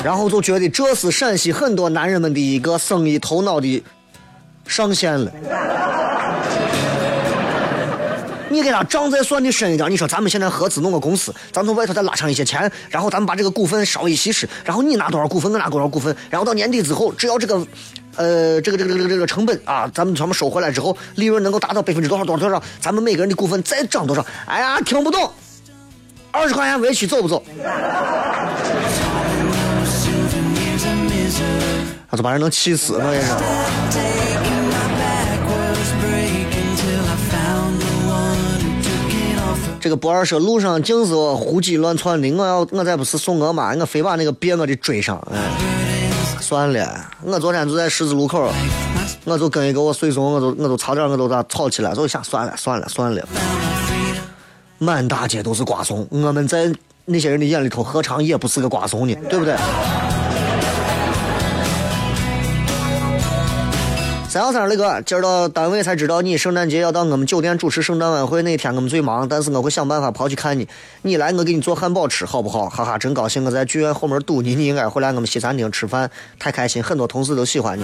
[0.04, 3.82] 然后就觉得这是陕西很多男人们的一个生意头脑的
[4.66, 5.30] 上限了。
[8.50, 17.66] 你给他账再算的深一点，你说咱们现在合资弄个公司，咱从外头再拉上一些钱，然后咱们把这个股份稍微稀释，然后你拿多少股份，我拿多少股份，然后到年底之后，只要这个，
[18.16, 24.24] 呃，这个这个这个这个成本啊，咱们全部收回来之后，利润能够达到百分之多少多少多少，咱们每个人的股份再涨多少？
[24.46, 25.30] 哎呀，听不懂，
[26.30, 27.42] 二十块钱委屈走不走？
[32.10, 33.28] 他就把人能气死，我也是。
[39.80, 45.16] 这个博二说路上净是我胡鸡乱窜的，我要我再不是送我妈，我非把那个别我的追上。
[45.32, 45.38] 哎，
[46.40, 48.52] 算了，我昨天就在十字路口，
[49.24, 53.26] 我就跟一个我随从，我就我就差点我都咋吵起来，就想算了算了算了。
[54.78, 56.70] 满大街都是瓜怂，我们在
[57.04, 59.14] 那些人的眼里头何尝也不是个瓜怂呢？
[59.30, 59.54] 对不对？
[64.38, 70.68] 三幺三那个，今儿到单位才知道你圣诞节要到我们酒店主持圣诞晚会，那天我们最忙，但是我会想办法跑去看你。
[71.02, 72.68] 你来，我给你做汉堡吃，好不好？
[72.68, 73.44] 哈哈，真高兴！
[73.44, 77.82] 我在剧院后门堵你，你应该回来我们西餐厅吃饭，太开心，很多同事都喜欢你。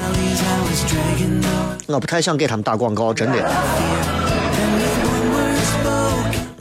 [1.88, 3.50] 我不太想给他们打广告，真的。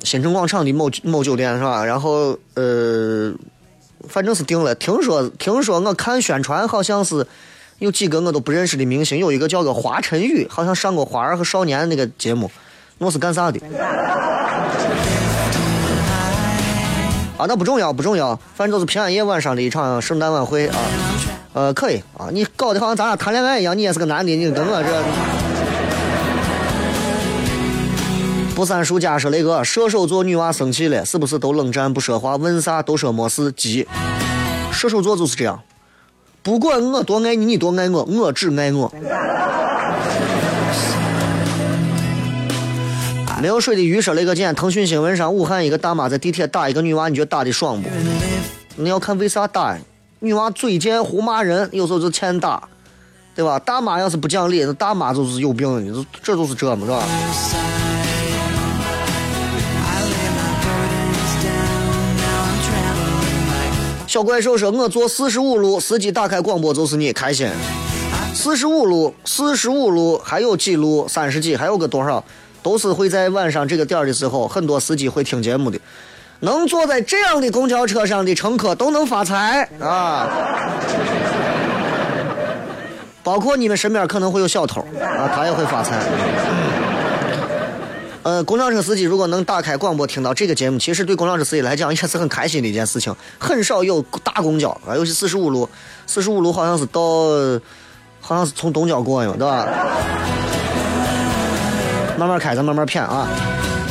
[0.03, 1.86] 新城广场的某某酒店是吧？
[1.86, 3.32] 然后呃，
[4.10, 4.73] 反正是定了。
[4.73, 7.27] 听说听说，我看宣传好像是。
[7.84, 12.50] 有几个我都不认识的明星，有一个叫个华晨宇，好像上过《花儿和少年》那个节目，
[12.98, 13.60] 我是干啥的？
[17.38, 20.78] 啊，那不重要，不重要，反正就是平安夜晚上的一场圣诞晚会啊。
[21.52, 25.04] 呃，可以啊，你搞得好像咱俩谈恋爱一样，你也是个男的，你跟我这。
[28.56, 32.38] 不三叔家说那个射手座女娃生气了，是不是都冷战不说话？
[32.38, 33.86] 问啥都说没事，急。
[34.72, 35.62] 射手座就是这样。
[36.43, 38.93] 不管我多爱你，你多爱我，我只爱我。
[43.41, 47.89] 没有水的鱼说：“那个今天腾讯新闻上，武汉一个大妈在地铁打一个女娃，你觉得打的爽不？
[48.75, 49.77] 你要看为啥打？
[50.19, 52.62] 女娃嘴贱胡骂人，有时候就欠打，
[53.34, 53.58] 对吧？
[53.60, 57.03] 大妈要是不讲理，那大妈就是有病，这就是这么是吧？”
[64.13, 67.49] 小怪兽说：“我坐四十五路，司机打开广播就是你，开心。
[68.32, 71.08] 四十五路，四十五路，还有几路？
[71.08, 71.58] 三十几？
[71.58, 72.23] 还有个多少？
[72.62, 75.80] 都是会在晚上这个点儿的时候，很多司机会听节目的。
[76.41, 80.30] 能坐在这样的公交车上的乘客都能发财啊！
[83.23, 85.99] 包括你们身边可能会有小偷啊，他也会发财。”
[88.24, 93.14] 呃，公交车司机如果能打开广播听到这个节目，其实对公交车司机来讲也是很开心的一件事情。
[93.38, 95.68] 很少有大公交啊，尤其四十五路，
[96.08, 97.02] 四十五路好像是到，
[98.22, 99.68] 好像是从东郊过呀，对吧？
[102.18, 103.28] 慢慢开，咱慢慢骗啊。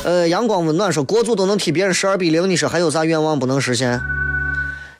[0.02, 4.00] 呃，阳光温暖说，国足都能踢别人十二比零，你说还有啥愿望不能实现？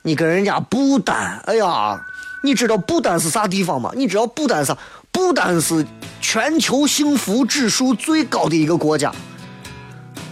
[0.03, 2.05] 你跟人家不丹，哎呀，
[2.43, 3.93] 你知道不丹是啥地方吗？
[3.95, 4.77] 你知道不丹啥？
[5.13, 5.87] 不丹是
[6.21, 9.13] 全球幸福指数最高的一个国家。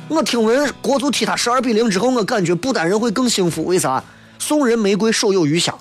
[0.09, 3.64] 我听闻国足踢他十二比零之后，我感觉不丹人会更幸福。
[3.66, 4.03] 为啥？
[4.38, 5.79] 送人玫瑰，手有余香。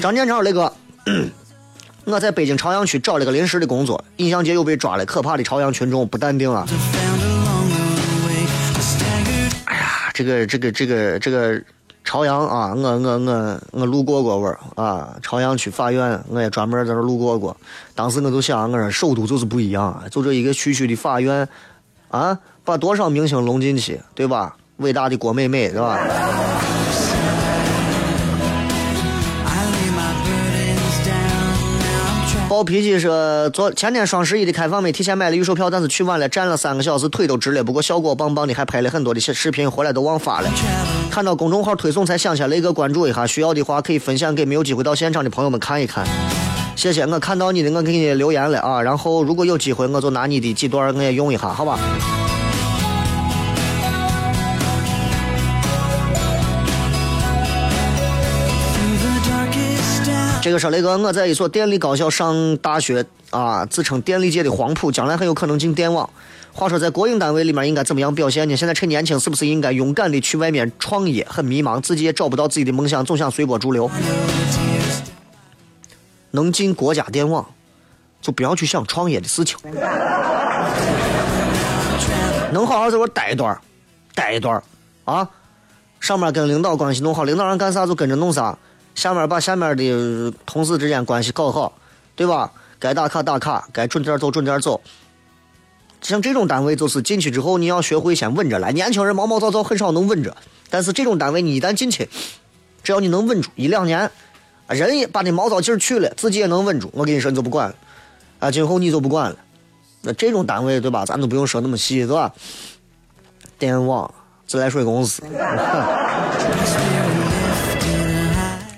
[0.00, 0.72] 张建超那个。
[2.10, 6.66] 我在北京朝阳区找了个临时的工作，印象街又被抓了，可怕的朝阳群众不淡定啊！
[9.66, 11.62] 哎呀，这个这个这个这个
[12.04, 17.54] 朝阳啊，我我我我路过过味儿啊，朝阳区法院我也专门在那路过过。
[17.94, 21.46] 当时我就想，我说首都就是不一样，啊就这一个区区的法院
[22.08, 24.56] 啊，把多少明星拢进去，对吧？
[24.78, 25.98] 伟大的郭美美，对吧？
[32.58, 37.62] 暴脾气说，昨前天双十一的开放没提前买了预售票，但是去晚了，站了三个小时，腿都直了。
[37.62, 40.50] 不过效果棒棒的，还拍了很多的视频，回来都忘发了。
[41.08, 46.04] 看到公众号推送才想起来，那个关注一下，需要的话可以分享给没有机会到现场的朋友们看一看。
[46.74, 48.82] 谢谢，我看到你的，我给你留言了啊。
[48.82, 51.78] 然后如果有机会，我就拿你的几段我也用一下，好吧？
[60.40, 66.08] 这个说雷哥，我在一所电力高校上大学啊，自称电力界的黄埔，将来很有可能进电网。
[66.52, 68.56] 话说在国营单位里面应该怎么样表现呢？
[68.56, 71.26] 现在趁年轻，是不是应该勇敢的去外面创业？
[71.28, 73.90] 很迷茫，自己也找不到自己的梦想，总想随波逐流。
[76.30, 77.44] 能进国家电网，
[78.22, 79.58] 就不要去想创业的事情。
[82.52, 83.60] 能好好在这待一段，
[84.14, 84.62] 待一段
[85.04, 85.28] 啊！
[86.00, 88.56] 上面跟领导关系弄好，领导让干啥就跟着弄啥。
[88.98, 91.72] 下面把下面的同事之间关系搞好，
[92.16, 92.50] 对吧？
[92.80, 94.80] 该打卡打卡，该准点走准点走。
[96.02, 98.72] 像这种单位，就是进去之后你要学会先稳着来。
[98.72, 100.36] 年轻人毛毛躁躁，很少能稳着。
[100.68, 102.08] 但是这种单位，你一旦进去，
[102.82, 104.10] 只要你能稳住一两年，
[104.66, 106.90] 人也把你毛躁劲儿去了，自己也能稳住。
[106.92, 107.76] 我跟你说，你就不管了
[108.40, 108.50] 啊！
[108.50, 109.36] 今后你就不管了，
[110.02, 111.04] 那这种单位对吧？
[111.04, 112.34] 咱都不用说那么细，对吧？
[113.60, 114.12] 电网、
[114.44, 115.22] 自来水公司。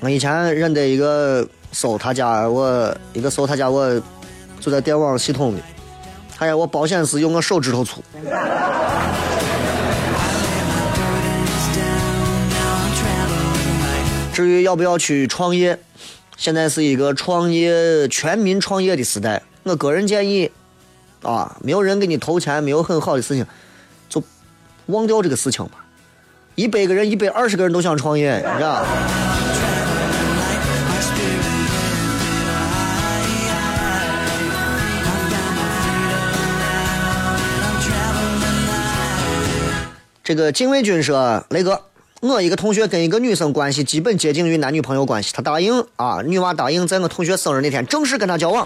[0.01, 4.01] 我以前认得一个搜他家，我一个搜他家，我
[4.59, 5.61] 就在电网系统里。
[6.39, 8.03] 哎呀，我保险丝有我手指头粗。
[14.33, 15.79] 至于要不要去创业，
[16.39, 19.43] 现在是一个创业全民创业的时代。
[19.65, 20.51] 我个人建议，
[21.23, 23.45] 啊，没有人给你投钱，没有很好的事情，
[24.09, 24.23] 就
[24.87, 25.85] 忘掉这个事情吧。
[26.55, 28.83] 一百个人，一百二十个人都想创业，你知道。
[40.31, 41.83] 这个禁卫军说：“雷哥，
[42.21, 48.65] 我一个同学跟一个女生关系基本接近于男女朋友关系，他答应啊，女娃答应在我同学生日那天正式跟他交往。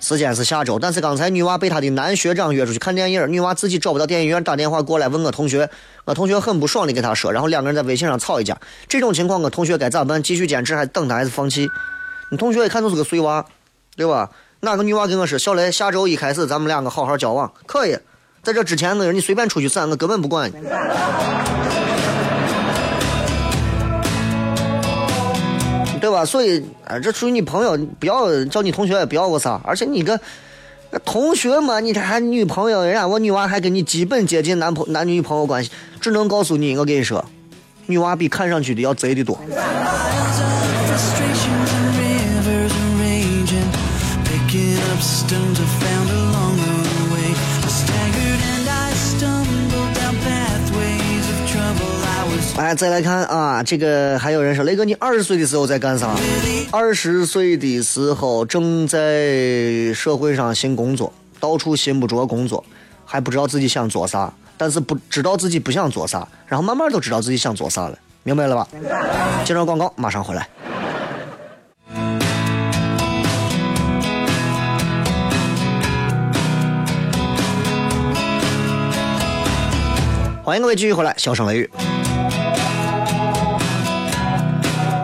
[0.00, 5.68] 时间是下周，但是刚才女娃被他的男学长约出去看电影，女娃自己找不到电影院，打电话过来问我同学，
[6.06, 8.58] 我同学很不爽的跟他说，然后两个人在微信上吵一架。
[8.88, 10.22] 这种情况，我同学该咋办？
[10.22, 11.68] 继续坚持，还等他，还是放弃？
[12.30, 13.44] 你同学一看就是个碎娃，
[13.96, 14.30] 对吧？
[14.60, 17.98] 哪个女娃跟我说，小雷，下周一开始咱们两个好好交往，可以。”
[18.42, 20.54] 在这之前，我你随便出去散，我根本不管你，
[26.00, 26.24] 对吧？
[26.24, 29.60] 所以啊，这属于你朋友，不要叫你同学也，不要我啥。
[29.62, 30.18] 而且你个
[31.04, 37.22] 同学嘛，你还女朋友，人家我女娃还跟你基本接近男朋男女朋友关系，只能告诉你，我跟你说，
[37.84, 39.38] 女娃比看上去的要贼的多。
[52.60, 56.14] 哎，再来看啊，这个还有人说，雷哥，你二十岁的时候在干啥？
[56.70, 62.62] 二十岁的时候正在社会上寻工作，到处寻不着工作，
[63.06, 68.68] 还不知道自己想做啥，但是不知道自己不想做啥，然后慢慢都知道自己想做啥了，明白了吧？
[69.42, 70.46] 接着广告，马上回来。
[80.44, 81.70] 欢迎各位继续回来，笑声雷雨。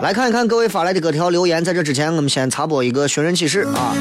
[0.01, 3.95] 来看一看各位发来的各条留言，在这之前，我们先插播一个寻人启事啊。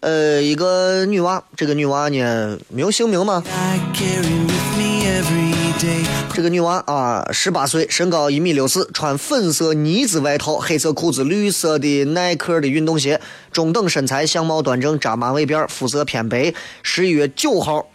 [0.00, 3.42] 呃，一个女娃，这个女娃呢没有姓名吗？
[6.34, 13.20] 这个女娃啊，十八岁，身高一米六四，穿粉色呢子外套，黑色裤子，绿色的耐克的运动鞋，
[13.52, 16.54] 中等身材，相貌端正，扎马尾辫，肤色偏白。
[16.82, 17.86] 十一月九号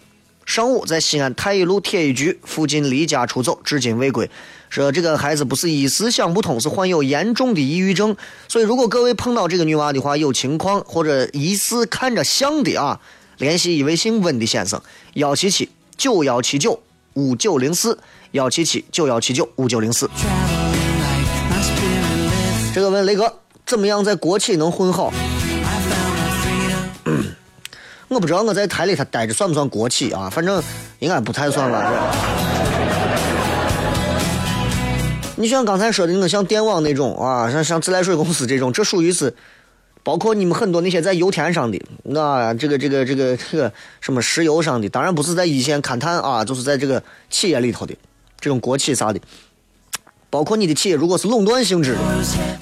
[0.47, 4.31] 上午，在西安太一路铁一局附近离家出走，至今未归。
[4.69, 8.15] 说这个孩子不是一时想不通，是患有严重的抑郁症。
[8.47, 12.97] 所以，如果各位碰到这个女娃的话，有情况或者疑似看着像的啊，
[13.37, 14.81] 联系一位姓温的先生，
[15.15, 16.81] 幺七七九幺七九
[17.15, 17.99] 五九零四，
[18.31, 20.09] 幺七七九幺七九五九零四。
[22.73, 25.11] 这个问雷哥，怎么样在国企能混好？
[28.09, 30.29] 我不知道我在台里他待着算不算国企啊？
[30.29, 30.63] 反正
[30.99, 31.91] 应该不太算吧。
[35.35, 39.35] 你像刚才说的那个像电网那种啊，像像自来水公司这种，这属于是
[40.03, 47.93] 包括你们很多那些在油田上的，那这个这个这个这个什么石油上的，当然不是在一线勘探啊，就是在这个企业里头的
[48.39, 49.19] 这种国企啥的，
[50.29, 51.99] 包括你的企业如果是垄断性质的，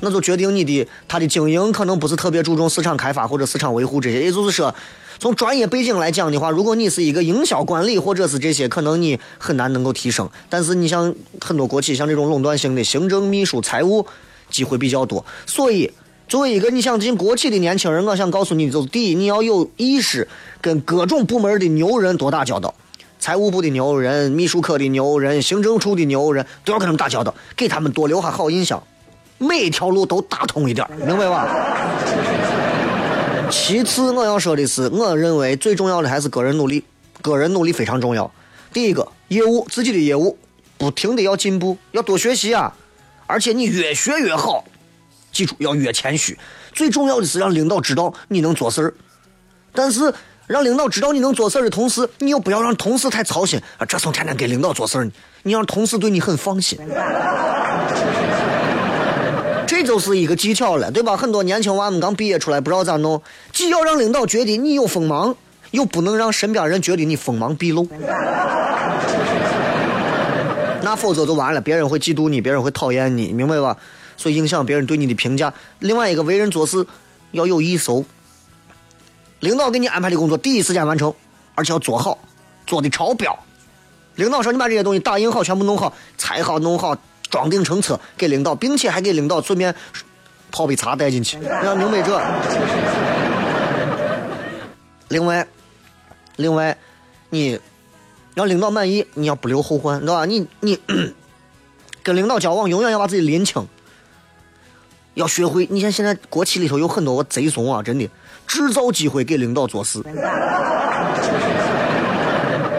[0.01, 4.73] 那就决定你的它的经营可能不是特别注重市场开发或者市场维护这些，也就是说。
[5.19, 10.29] 从专业背景来讲的话，如果你是一个营销管理或者是这些，可能你很难能够提升。
[10.49, 14.05] 但是你像很多国企，像这种垄断性的行政、秘书、财务，
[14.49, 15.25] 机会比较多。
[15.45, 15.91] 所以，
[16.27, 20.27] 作为一个你想进国企的年轻人，我想告诉你，就是第一，你要有意识
[20.61, 22.73] 跟各种部门的牛人多打交道，
[23.19, 28.81] 财务部的牛人、秘书科的牛人、行政处的牛人，都要跟他们打交道，给他们多留下好印象，
[29.37, 31.47] 每一条路都打通一点，明白吧？
[33.49, 36.83] 其次，我要说的是，我认为最重要的还是个人努力，
[37.21, 38.29] 个人努力非常重要。
[38.73, 40.37] 第一个，业务自己的业务，
[40.77, 42.75] 不停的要进步，要多学习啊！
[43.27, 44.63] 而且你越学越好，
[45.31, 46.37] 记住要越谦虚。
[46.73, 48.93] 最重要的是让领导知道你能做事儿，
[49.73, 50.13] 但是
[50.47, 53.85] 让领导知道你能做事儿的同时，你又不要让同事太操心啊！
[53.85, 55.09] 这从天天给领导做事儿，
[55.43, 56.77] 你让同事对你很放心。
[59.75, 61.17] 这就是一个技巧了，对吧？
[61.17, 63.21] 很多年轻娃们刚毕业出来，不知道咋弄，
[63.51, 65.35] 既要让领导觉得你有锋芒，
[65.71, 67.85] 又不能让身边人觉得你锋芒毕露，
[70.81, 73.75] 那否则就完了，别人会嫉妒你，别人会讨厌你，明白吧？
[74.15, 75.53] 所以影响别人对你的评价。
[75.79, 76.87] 另外一个，为人做事
[77.31, 78.05] 要有一手，
[79.41, 81.13] 领导给你安排的工作第一时间完成，
[81.53, 82.17] 而且要做好，
[82.65, 83.37] 做的超标。
[84.15, 86.95] 领导说你把这些东西打印好，全部弄好，裁好弄好，
[87.29, 89.73] 装订成册给领导，并且还给领导顺便
[90.51, 92.21] 泡杯茶带进去，你要明白这。
[95.09, 95.47] 另外，
[96.37, 96.77] 另外，
[97.29, 97.59] 你
[98.33, 100.25] 让领导满意，你要不留后患，知道吧？
[100.25, 100.79] 你你
[102.01, 103.67] 跟领导交往，永远要把自己拎清，
[105.13, 105.67] 要学会。
[105.69, 108.09] 你像现在国企里头有很多个贼怂啊，真的
[108.47, 110.01] 制造机会给领导做事，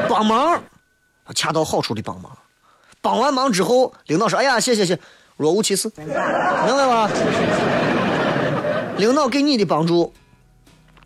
[0.09, 0.63] 帮忙。
[1.35, 2.31] 恰到好处的帮忙，
[3.07, 4.99] 帮完忙之后，领导说：“哎呀，谢谢谢，
[5.37, 7.09] 若无其事，明白吗？”
[8.99, 10.13] 领导给你的帮助，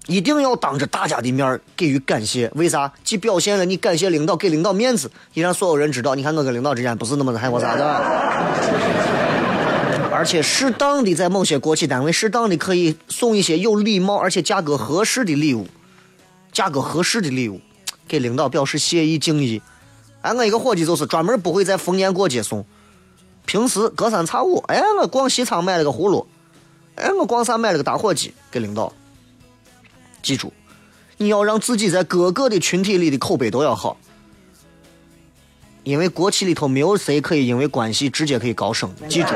[0.07, 2.51] 一定要当着大家的面给予感谢。
[2.55, 2.91] 为啥？
[3.05, 7.85] 既表现了你感谢领导，给领导面子，也让所有人知道，你看我跟领导之间不是那么的害怕啥的。
[10.11, 15.67] 而且适当的在某些国企单位，适当的可以送一些有礼貌而且价格合适的礼物，
[16.51, 17.61] 价格合适的礼物，
[18.09, 19.61] 给领导表示谢意敬意。
[20.23, 22.65] 哎，我一个伙计就是专门不会在逢年过节送，
[23.47, 26.27] 平时隔三差五，哎，我逛西仓买了个葫芦，
[26.97, 28.93] 哎，我逛啥买了个打火机给领导。
[30.23, 30.53] 记住，
[31.17, 33.97] 你要让自己在各个的群体里的口碑都要好，
[35.85, 38.95] 因为国企里头没有谁可以因为关系直接可以高升。
[39.09, 39.35] 记住，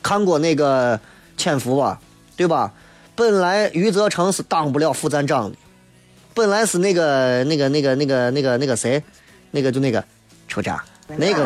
[0.00, 1.00] 看过那个
[1.36, 2.00] 潜伏吧，
[2.36, 2.72] 对吧？
[3.16, 5.56] 本来余则成是当不了副站长的。
[6.34, 9.02] 本来是那个那个那个那个那个那个谁，
[9.50, 10.02] 那个就那个
[10.48, 10.80] 车长，
[11.16, 11.44] 那个，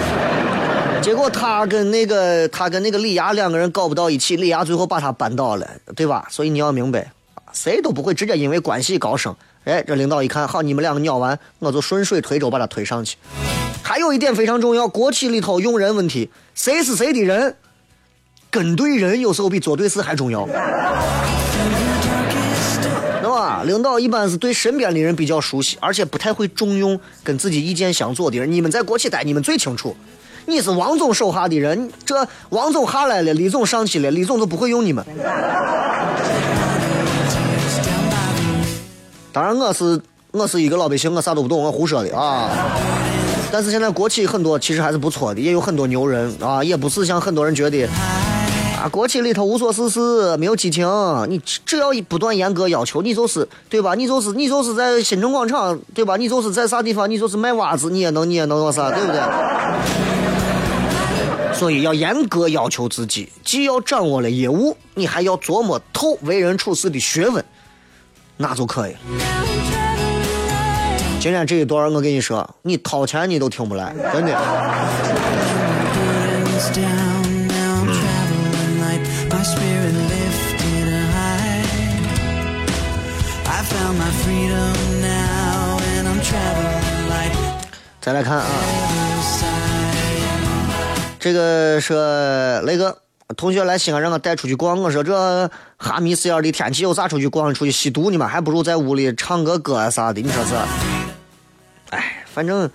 [1.00, 6.26] 结果他跟那个他跟那个李涯两个人搞不到一起，李涯最后把他扳倒了，对吧？
[6.30, 7.12] 所以你要明白，
[7.52, 9.34] 谁都不会直接因为关系高升。
[9.64, 13.16] 哎，这领导一看，好，你们两个鸟完，我就顺水推舟把他推上去。
[13.82, 17.56] 还有一点非常重要，国企里头用人问题，谁是谁的人，
[18.50, 20.48] 跟对人有时候比做对事还重要。
[23.64, 28.50] 领导一般是对身边的人比较熟悉，而且不太会重用跟自己意见相左的人。
[28.50, 29.94] 你们在国企待，你们最清楚。
[30.46, 35.04] 你是王总手下的人，这王总下来了，李总上去了，李总都不会用你们。
[39.32, 40.00] 当然，我是
[40.32, 42.50] 我是一个老百姓，我啥都不懂，我胡说的啊。
[43.52, 47.88] 但是现在国企很多其实还是不错的，也有很多牛人啊，也不是像很多人觉得。
[48.80, 50.88] 啊，国企里头无所事事，没有激情。
[51.28, 53.94] 你只要不断严格要求，你就是对吧？
[53.94, 56.16] 你就是你就是在新城广场，对吧？
[56.16, 57.08] 你就是在啥地方？
[57.10, 59.20] 你就是卖袜子，你也能你也能做啥，对不对？
[61.52, 67.44] 所以要严格要求自己，既要掌握了业务，你还要琢磨透为人处事的学问，
[68.38, 68.98] 那就可以了。
[71.20, 74.34] 今天这一段我跟你说，你掏钱你都听不来，真的。
[88.00, 88.46] 再来看啊，
[91.18, 92.96] 这个说雷哥
[93.36, 97.52] 同学来西安让我带出去逛，我说这哈密四眼的天气有啥出去逛？
[97.52, 98.26] 出去吸毒呢嘛？
[98.26, 100.20] 还不如在屋里唱个歌啥的。
[100.20, 100.54] 你说是？
[101.90, 102.70] 哎，反正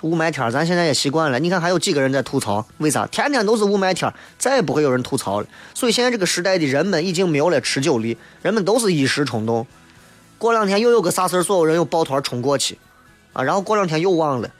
[0.00, 1.38] 雾霾天咱现在也习惯了。
[1.38, 2.66] 你看还有几个人在吐槽？
[2.78, 3.06] 为啥？
[3.06, 5.46] 天天都是雾霾天再也不会有人吐槽了。
[5.74, 9.66] 所以现在这个时代的人们已经没有了持久力，人们都是一时冲动。
[10.42, 12.76] 过两天又有个啥事儿，所有人又抱团冲过去，
[13.32, 14.50] 啊，然后过两天又忘了。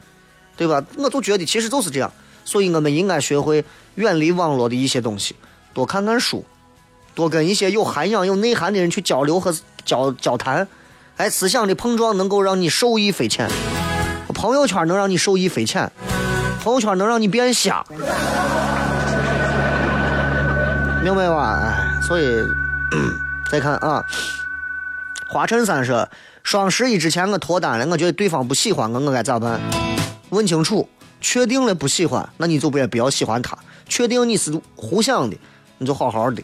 [0.54, 0.84] 对吧？
[0.98, 2.12] 我就觉得其实就是这样，
[2.44, 3.64] 所以我们应该学会
[3.96, 5.34] 远离网络的一些东西，
[5.72, 6.44] 多看看书，
[7.14, 9.52] 多跟一些有涵养、有内涵的人去交流和
[9.84, 10.68] 交交谈。
[11.16, 13.50] 哎，思想的碰撞能够让你受益匪浅，
[14.34, 15.90] 朋友圈能让你受益匪浅，
[16.62, 17.84] 朋友圈能让你变瞎，
[21.02, 21.58] 明白吧？
[21.60, 22.28] 哎，所以
[23.50, 24.04] 再看啊，
[25.32, 26.06] 花衬衫说
[26.42, 29.58] 双十一之前我脱单了，我觉得对方不喜欢我，我该咋办？
[30.28, 30.86] 问清楚，
[31.22, 33.56] 确定了不喜欢，那你就不要不要喜欢他。
[33.88, 35.36] 确定你是互相的，
[35.78, 36.42] 你就好好的。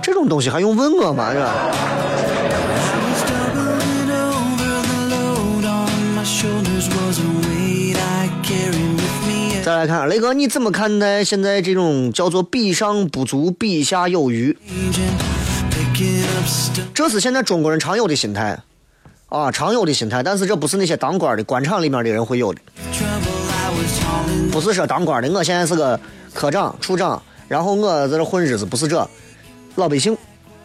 [0.00, 1.30] 这种东西还用问我吗？
[1.30, 1.52] 是吧？
[9.62, 14.56] 再来看雷哥，你怎么看待现在这种叫做“比上不足，比下有余”？
[16.94, 18.58] 这是现在中国人常有的心态，
[19.28, 20.22] 啊，常有的心态。
[20.22, 22.60] 但是这不是那些当官的官场里面的人会有的，
[24.50, 26.00] 不是说当官的，我现在是个
[26.32, 29.06] 科长、处长，然后我在这混日子，不是这，
[29.76, 30.16] 老百姓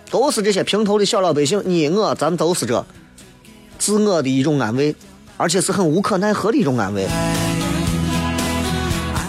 [0.09, 2.85] 都是这些平头的小老百姓，你我咱们都是这，
[3.77, 4.95] 自我的一种安慰，
[5.35, 7.05] 而且是很无可奈何的一种安慰。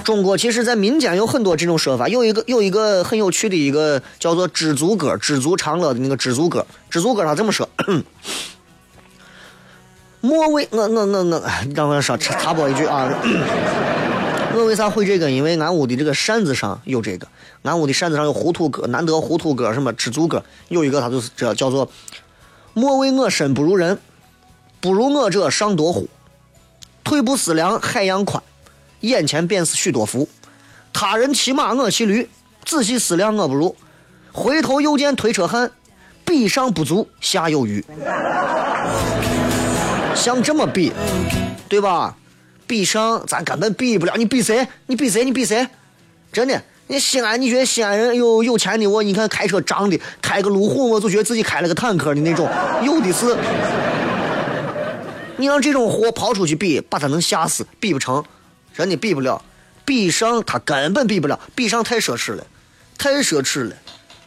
[0.06, 6.64] 中国其实，在民间有很多这种说法，有一个有一个很有趣的一个叫做“知足歌”，知足常乐的那个知足歌。
[6.88, 7.68] 知足歌他这么说
[10.22, 11.42] ：“莫为我我我我，
[11.74, 13.12] 让我说插播一句啊，
[14.54, 15.28] 我为啥会这个？
[15.28, 17.26] 因为俺屋的这个扇子上有这个，
[17.62, 21.90] 俺屋的扇子上有糊涂歌，难得糊涂歌，什么知足歌，有一个它就是这叫做
[22.74, 23.98] ‘莫为我身不如人，
[24.80, 26.06] 不如我者尚多乎？
[27.02, 28.40] 退步思量海洋宽。’”
[29.00, 30.28] 眼前便是许多福，
[30.92, 32.28] 他人骑马我骑驴，
[32.64, 33.74] 仔细思量我不如。
[34.32, 35.70] 回头又见推车汉，
[36.24, 37.84] 比上不足下有余。
[40.14, 40.92] 像这么比，
[41.68, 42.16] 对吧？
[42.66, 44.66] 比上咱根本比不了，你比谁？
[44.86, 45.24] 你比谁？
[45.24, 45.66] 你比谁？
[46.32, 49.02] 真的，你西安，你觉得西安人有有钱的我？
[49.02, 52.48] 你看开车张的，开个路虎我就觉得自己开了个坦克的那种，
[52.82, 53.36] 有的是。
[55.36, 58.24] 你让这种货跑出去比，把他能吓死，比不成。
[58.76, 59.42] 人家比不了，
[59.84, 62.46] 比上他根本比不了，比上太奢侈了，
[62.96, 63.74] 太奢侈了，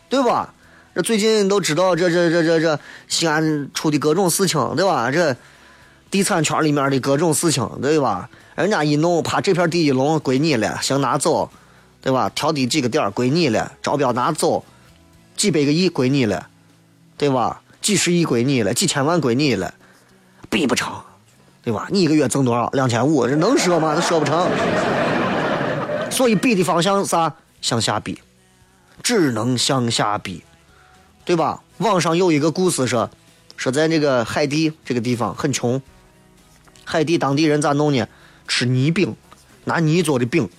[0.09, 0.53] 对吧？
[0.95, 5.11] 这最近都知道这这这这这西安出的各种事情，对吧？
[5.11, 5.35] 这
[6.09, 8.29] 地产圈里面的各种事情，对吧？
[8.55, 11.49] 人家一弄，怕这片地一弄归你了，行拿走，
[12.01, 12.29] 对吧？
[12.33, 14.65] 调低几个点归你了，招标拿走，
[15.37, 16.49] 几百个亿归你了，
[17.15, 17.61] 对吧？
[17.79, 19.73] 几十亿归你了，几千万归你了，
[20.49, 20.91] 比不成。
[21.63, 21.87] 对吧？
[21.89, 22.69] 你一个月挣多少？
[22.73, 23.93] 两千五，这能说吗？
[23.95, 24.47] 这说不成。
[26.09, 27.33] 所以比的方向啥？
[27.61, 28.19] 向下比，
[29.03, 30.43] 只能向下比，
[31.25, 31.61] 对吧？
[31.79, 33.09] 网上有一个故事说，
[33.57, 35.81] 说在那个海地这个地方很穷，
[36.85, 38.07] 海地当地人咋弄呢？
[38.47, 39.15] 吃泥饼，
[39.65, 40.49] 拿泥做的饼。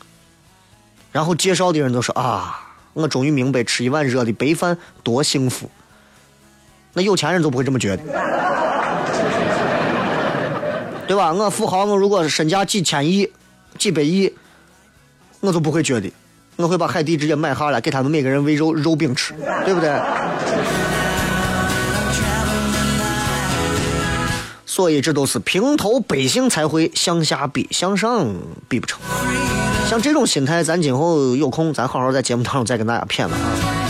[1.11, 5.71] 然后介绍的人都说啊，我终于明白吃一碗热的白饭多幸福。
[6.93, 8.03] 那有钱人都不会这么觉得。
[11.11, 11.33] 对吧？
[11.33, 13.29] 我富豪，我如果身价几千亿、
[13.77, 14.33] 几百亿，
[15.41, 16.09] 我都不会觉得，
[16.55, 19.35] 我会把海地直接买下来，给他们每个人喂肉肉饼吃，
[19.65, 19.91] 对不对？
[24.65, 28.33] 所以这都是平头百姓才会向下比，向上
[28.69, 29.01] 比不成。
[29.89, 33.90] 像这种心态，咱今后有空，咱好好在节目当中再跟大家谝了啊。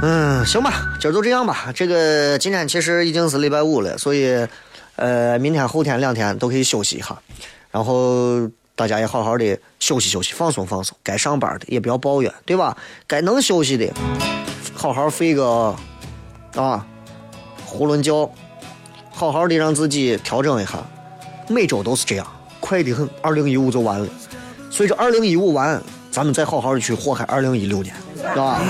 [0.00, 1.72] 嗯，行吧，今儿就这样吧。
[1.74, 4.46] 这个今天其实已经是礼拜五了，所以，
[4.94, 7.18] 呃，明天后天两天都可以休息一下，
[7.72, 10.96] 然后大家也好好的休息休息，放松放松。
[11.02, 12.76] 该上班的也不要抱怨，对吧？
[13.08, 13.92] 该能休息的，
[14.72, 15.74] 好好睡个
[16.54, 16.86] 啊
[17.68, 18.30] 囫囵觉，
[19.10, 20.78] 好好的让自己调整一下。
[21.48, 22.26] 每周都是这样，
[22.60, 24.08] 快的很，二零一五就完了。
[24.70, 25.82] 随着二零一五完，
[26.12, 28.60] 咱们再好好的去祸害二零一六年，是吧？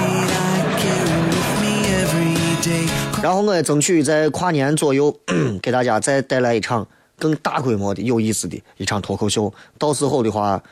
[3.23, 5.15] 然后我也争取在跨年左右
[5.63, 6.87] 给大家再带来一场
[7.19, 9.53] 更大规模的、有意思的一场脱口秀。
[9.79, 10.63] 到时候的话，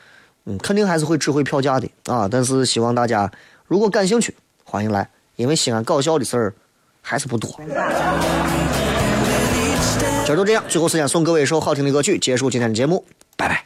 [0.45, 2.29] 嗯，肯定还是会指挥票价的啊。
[2.31, 3.31] 但是希望大家
[3.67, 4.35] 如果感兴趣，
[4.65, 6.55] 欢迎来，因为西安搞笑的事儿
[7.03, 7.51] 还是不多。
[10.25, 13.05] 今儿就这样，最后时间送各位一首好听的歌曲，结束今天的节目，
[13.37, 13.65] 拜拜。